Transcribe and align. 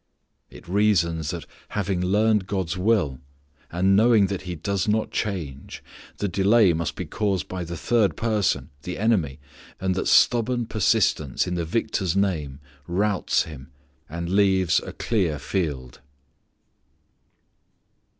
It 0.49 0.67
reasons 0.67 1.29
that 1.29 1.45
having 1.69 2.01
learned 2.01 2.47
God's 2.47 2.75
will, 2.75 3.19
and 3.71 3.95
knowing 3.95 4.25
that 4.33 4.41
He 4.49 4.55
does 4.55 4.87
not 4.87 5.11
change, 5.11 5.83
the 6.17 6.27
delay 6.27 6.73
must 6.73 6.95
be 6.95 7.05
caused 7.05 7.47
by 7.47 7.63
the 7.63 7.77
third 7.77 8.15
person, 8.17 8.71
the 8.81 8.97
enemy, 8.97 9.37
and 9.79 9.93
that 9.93 10.07
stubborn 10.07 10.65
persistence 10.65 11.45
in 11.45 11.53
the 11.53 11.65
Victor's 11.65 12.15
name 12.15 12.59
routs 12.87 13.43
him, 13.43 13.69
and 14.09 14.27
leaves 14.31 14.79
a 14.79 14.91
clear 14.91 15.37
field. 15.37 16.01